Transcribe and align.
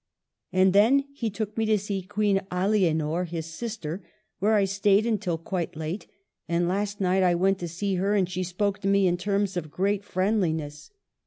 And 0.51 0.73
then 0.73 1.05
he 1.13 1.29
took 1.29 1.55
me 1.55 1.67
to 1.67 1.77
see 1.77 2.01
Queen 2.01 2.41
Alyenor, 2.49 3.25
his 3.27 3.45
sister, 3.45 4.01
where 4.39 4.55
I 4.55 4.65
stayed 4.65 5.05
until 5.05 5.37
quite 5.37 5.75
late; 5.75 6.07
and 6.49 6.67
last 6.67 6.99
night 6.99 7.21
I 7.21 7.35
went 7.35 7.59
to 7.59 7.67
see 7.67 7.97
her, 7.97 8.15
and 8.15 8.27
she 8.27 8.41
spoke 8.41 8.79
to 8.79 8.87
me 8.87 9.05
in 9.05 9.15
terms 9.15 9.55
of 9.55 9.69
great 9.69 10.03
friendliness. 10.03 10.89